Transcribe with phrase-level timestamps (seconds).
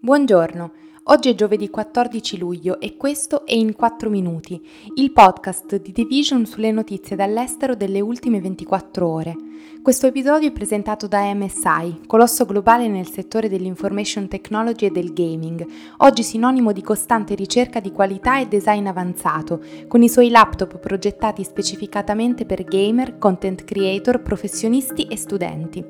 [0.00, 0.70] Buongiorno,
[1.10, 4.60] oggi è giovedì 14 luglio e questo è In 4 Minuti,
[4.96, 9.36] il podcast di Division sulle notizie dall'estero delle ultime 24 ore.
[9.82, 15.66] Questo episodio è presentato da MSI, colosso globale nel settore dell'information technology e del gaming,
[15.98, 21.42] oggi sinonimo di costante ricerca di qualità e design avanzato, con i suoi laptop progettati
[21.42, 25.82] specificatamente per gamer, content creator, professionisti e studenti.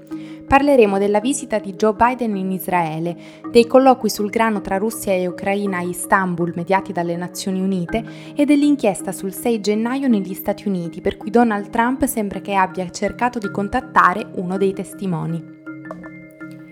[0.46, 3.16] Parleremo della visita di Joe Biden in Israele,
[3.50, 8.04] dei colloqui sul grano tra Russia e Ucraina a Istanbul mediati dalle Nazioni Unite
[8.34, 12.88] e dell'inchiesta sul 6 gennaio negli Stati Uniti per cui Donald Trump sembra che abbia
[12.90, 15.57] cercato di contattare uno dei testimoni.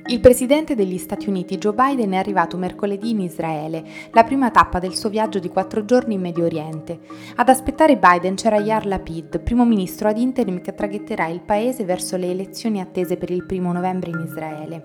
[0.08, 4.78] Il presidente degli Stati Uniti Joe Biden è arrivato mercoledì in Israele, la prima tappa
[4.78, 7.00] del suo viaggio di quattro giorni in Medio Oriente.
[7.34, 12.16] Ad aspettare Biden c'era Yair Lapid, primo ministro ad interim che traghetterà il paese verso
[12.16, 14.84] le elezioni attese per il primo novembre in Israele.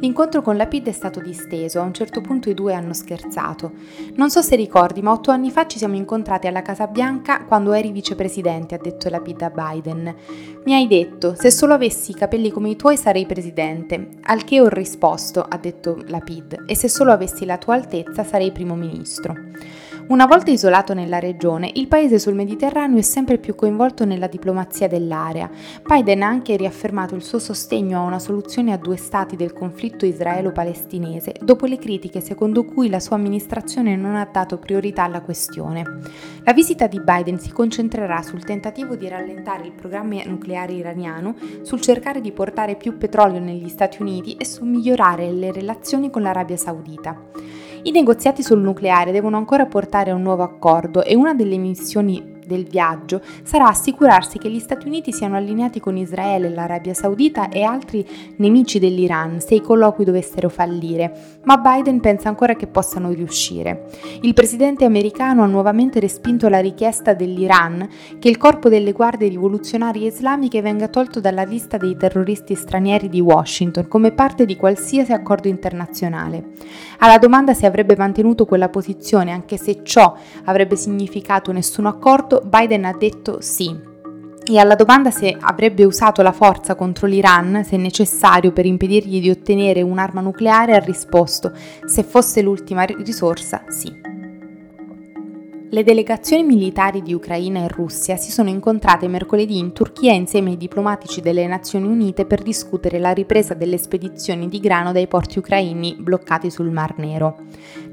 [0.00, 3.72] L'incontro con Lapid è stato disteso, a un certo punto i due hanno scherzato.
[4.14, 7.74] Non so se ricordi, ma otto anni fa ci siamo incontrati alla Casa Bianca quando
[7.74, 10.14] eri vicepresidente, ha detto Lapid a Biden.
[10.64, 14.60] Mi hai detto, se solo avessi i capelli come i tuoi sarei presidente, al che
[14.62, 19.34] ho risposto, ha detto Lapid, e se solo avessi la tua altezza sarei primo ministro.
[20.08, 24.88] Una volta isolato nella regione, il paese sul Mediterraneo è sempre più coinvolto nella diplomazia
[24.88, 25.48] dell'area.
[25.86, 30.04] Biden ha anche riaffermato il suo sostegno a una soluzione a due stati del conflitto
[30.04, 35.84] israelo-palestinese, dopo le critiche secondo cui la sua amministrazione non ha dato priorità alla questione.
[36.44, 41.80] La visita di Biden si concentrerà sul tentativo di rallentare il programma nucleare iraniano, sul
[41.80, 46.56] cercare di portare più petrolio negli Stati Uniti e su migliorare le relazioni con l'Arabia
[46.56, 47.70] Saudita.
[47.84, 52.31] I negoziati sul nucleare devono ancora portare a un nuovo accordo e una delle missioni
[52.52, 57.62] del viaggio sarà assicurarsi che gli Stati Uniti siano allineati con Israele, l'Arabia Saudita e
[57.62, 63.88] altri nemici dell'Iran se i colloqui dovessero fallire, ma Biden pensa ancora che possano riuscire.
[64.20, 70.08] Il presidente americano ha nuovamente respinto la richiesta dell'Iran che il corpo delle guardie rivoluzionarie
[70.08, 75.48] islamiche venga tolto dalla lista dei terroristi stranieri di Washington come parte di qualsiasi accordo
[75.48, 76.50] internazionale.
[76.98, 80.14] Alla domanda se avrebbe mantenuto quella posizione anche se ciò
[80.44, 83.90] avrebbe significato nessun accordo, Biden ha detto sì.
[84.44, 89.30] E alla domanda se avrebbe usato la forza contro l'Iran, se necessario, per impedirgli di
[89.30, 91.52] ottenere un'arma nucleare, ha risposto,
[91.84, 94.11] se fosse l'ultima risorsa, sì.
[95.74, 100.58] Le delegazioni militari di Ucraina e Russia si sono incontrate mercoledì in Turchia insieme ai
[100.58, 105.96] diplomatici delle Nazioni Unite per discutere la ripresa delle spedizioni di grano dai porti ucraini
[105.98, 107.38] bloccati sul Mar Nero.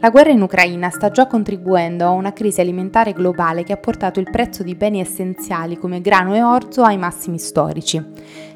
[0.01, 4.19] La guerra in Ucraina sta già contribuendo a una crisi alimentare globale che ha portato
[4.19, 8.05] il prezzo di beni essenziali come grano e orzo ai massimi storici.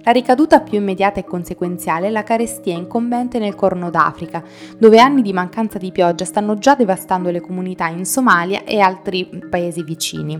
[0.05, 4.43] La ricaduta più immediata e conseguenziale è la carestia incombente nel Corno d'Africa,
[4.77, 9.29] dove anni di mancanza di pioggia stanno già devastando le comunità in Somalia e altri
[9.49, 10.37] paesi vicini.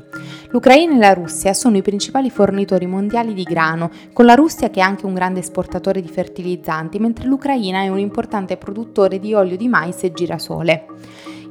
[0.50, 4.82] L'Ucraina e la Russia sono i principali fornitori mondiali di grano, con la Russia che
[4.82, 9.56] è anche un grande esportatore di fertilizzanti, mentre l'Ucraina è un importante produttore di olio
[9.56, 10.86] di mais e girasole.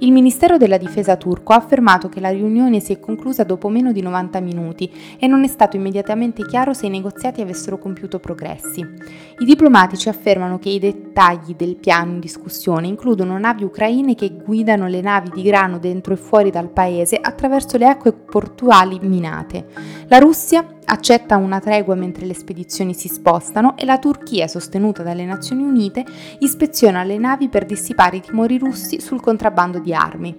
[0.02, 3.92] Il Ministero della Difesa turco ha affermato che la riunione si è conclusa dopo meno
[3.92, 8.80] di 90 minuti e non è stato immediatamente chiaro se i negoziati avessero compiuto progressi.
[8.80, 14.88] I diplomatici affermano che i dettagli del piano in discussione includono navi ucraine che guidano
[14.88, 19.66] le navi di grano dentro e fuori dal paese attraverso le acque portuali minate.
[20.08, 25.24] La Russia accetta una tregua mentre le spedizioni si spostano e la Turchia, sostenuta dalle
[25.24, 26.04] Nazioni Unite,
[26.38, 30.36] ispeziona le navi per dissipare i timori russi sul contrabbando di armi.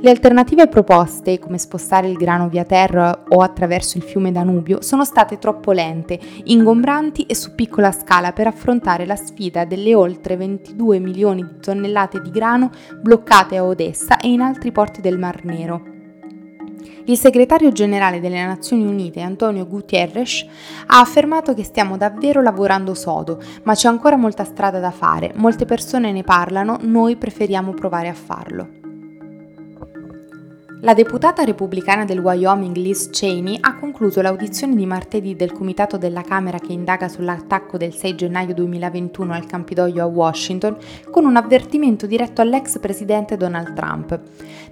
[0.00, 5.04] Le alternative proposte, come spostare il grano via terra o attraverso il fiume Danubio, sono
[5.04, 10.98] state troppo lente, ingombranti e su piccola scala per affrontare la sfida delle oltre 22
[10.98, 15.97] milioni di tonnellate di grano bloccate a Odessa e in altri porti del Mar Nero.
[17.06, 20.44] Il segretario generale delle Nazioni Unite, Antonio Guterres,
[20.86, 25.64] ha affermato che stiamo davvero lavorando sodo, ma c'è ancora molta strada da fare, molte
[25.64, 28.77] persone ne parlano, noi preferiamo provare a farlo.
[30.80, 36.22] La deputata repubblicana del Wyoming Liz Cheney ha concluso l'audizione di martedì del comitato della
[36.22, 40.76] Camera che indaga sull'attacco del 6 gennaio 2021 al Campidoglio a Washington
[41.10, 44.20] con un avvertimento diretto all'ex presidente Donald Trump.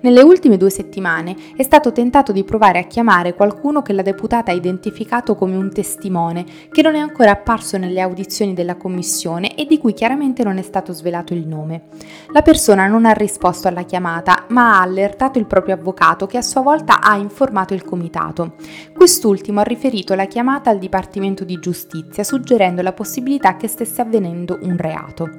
[0.02, 4.52] Nelle ultime due settimane è stato tentato di provare a chiamare qualcuno che la deputata
[4.52, 9.66] ha identificato come un testimone, che non è ancora apparso nelle audizioni della commissione e
[9.66, 11.86] di cui chiaramente non è stato svelato il nome.
[12.32, 16.36] La persona non ha risposto alla chiamata, ma ha allertato il proprio avvocato avvocato che
[16.36, 18.54] a sua volta ha informato il comitato.
[18.94, 24.58] Quest'ultimo ha riferito la chiamata al Dipartimento di Giustizia suggerendo la possibilità che stesse avvenendo
[24.62, 25.30] un reato.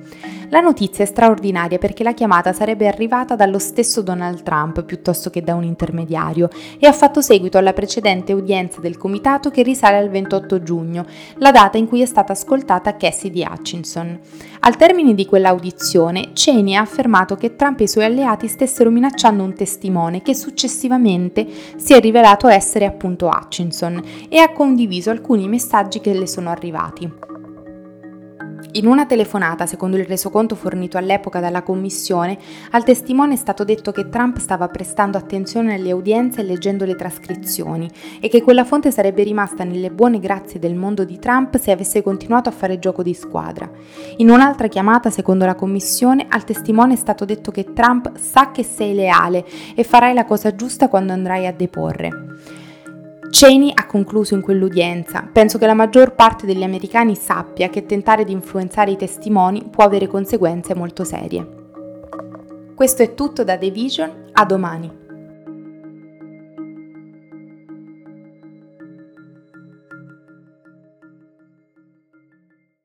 [0.50, 5.44] La notizia è straordinaria perché la chiamata sarebbe arrivata dallo stesso Donald Trump piuttosto che
[5.44, 6.50] da un intermediario
[6.80, 11.06] e ha fatto seguito alla precedente udienza del comitato che risale al 28 giugno,
[11.36, 14.19] la data in cui è stata ascoltata Cassidy Hutchinson.
[14.62, 19.44] Al termine di quell'audizione, Cheney ha affermato che Trump e i suoi alleati stessero minacciando
[19.44, 21.46] un testimone che successivamente
[21.76, 27.37] si è rivelato essere appunto Hutchinson e ha condiviso alcuni messaggi che le sono arrivati.
[28.74, 32.38] In una telefonata, secondo il resoconto fornito all'epoca dalla commissione,
[32.71, 36.95] al testimone è stato detto che Trump stava prestando attenzione alle udienze e leggendo le
[36.95, 37.89] trascrizioni
[38.19, 42.01] e che quella fonte sarebbe rimasta nelle buone grazie del mondo di Trump se avesse
[42.01, 43.69] continuato a fare gioco di squadra.
[44.18, 48.63] In un'altra chiamata, secondo la commissione, al testimone è stato detto che Trump sa che
[48.63, 49.45] sei leale
[49.75, 52.25] e farai la cosa giusta quando andrai a deporre.
[53.30, 58.24] Cheney ha concluso in quell'udienza, penso che la maggior parte degli americani sappia che tentare
[58.24, 61.46] di influenzare i testimoni può avere conseguenze molto serie.
[62.74, 65.06] Questo è tutto da The Vision, a domani.